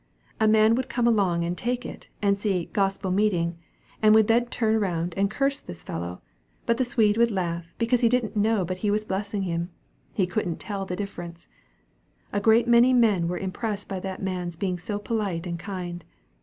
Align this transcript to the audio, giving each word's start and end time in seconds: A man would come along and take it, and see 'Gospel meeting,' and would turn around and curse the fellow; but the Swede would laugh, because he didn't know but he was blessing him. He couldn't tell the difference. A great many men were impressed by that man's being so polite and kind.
A 0.39 0.47
man 0.47 0.73
would 0.73 0.89
come 0.89 1.05
along 1.07 1.43
and 1.43 1.55
take 1.55 1.85
it, 1.85 2.07
and 2.23 2.35
see 2.39 2.65
'Gospel 2.73 3.11
meeting,' 3.11 3.59
and 4.01 4.15
would 4.15 4.27
turn 4.49 4.73
around 4.73 5.13
and 5.15 5.29
curse 5.29 5.59
the 5.59 5.75
fellow; 5.75 6.23
but 6.65 6.77
the 6.77 6.83
Swede 6.85 7.17
would 7.17 7.29
laugh, 7.29 7.75
because 7.77 8.01
he 8.01 8.09
didn't 8.09 8.35
know 8.35 8.65
but 8.65 8.77
he 8.79 8.89
was 8.89 9.05
blessing 9.05 9.43
him. 9.43 9.69
He 10.11 10.25
couldn't 10.25 10.57
tell 10.59 10.87
the 10.87 10.95
difference. 10.95 11.47
A 12.33 12.39
great 12.41 12.67
many 12.67 12.93
men 12.93 13.27
were 13.27 13.37
impressed 13.37 13.87
by 13.87 13.99
that 13.99 14.23
man's 14.23 14.57
being 14.57 14.79
so 14.79 14.97
polite 14.97 15.45
and 15.45 15.59
kind. 15.59 16.03